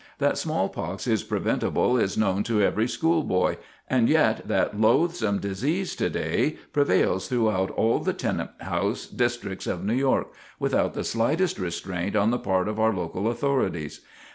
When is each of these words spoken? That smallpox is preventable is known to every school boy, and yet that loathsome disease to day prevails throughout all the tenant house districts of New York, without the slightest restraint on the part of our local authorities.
That 0.17 0.35
smallpox 0.35 1.05
is 1.05 1.21
preventable 1.21 1.95
is 1.95 2.17
known 2.17 2.41
to 2.45 2.59
every 2.59 2.87
school 2.87 3.21
boy, 3.21 3.59
and 3.87 4.09
yet 4.09 4.47
that 4.47 4.81
loathsome 4.81 5.37
disease 5.37 5.95
to 5.97 6.09
day 6.09 6.57
prevails 6.73 7.27
throughout 7.27 7.69
all 7.69 7.99
the 7.99 8.11
tenant 8.13 8.49
house 8.61 9.05
districts 9.05 9.67
of 9.67 9.85
New 9.85 9.93
York, 9.93 10.29
without 10.57 10.95
the 10.95 11.03
slightest 11.03 11.59
restraint 11.59 12.15
on 12.15 12.31
the 12.31 12.39
part 12.39 12.67
of 12.67 12.79
our 12.79 12.91
local 12.95 13.27
authorities. 13.27 14.01